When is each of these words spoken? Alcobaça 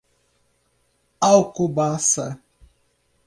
Alcobaça 1.29 2.25